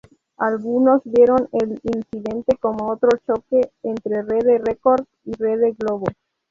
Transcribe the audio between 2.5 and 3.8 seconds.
como otro choque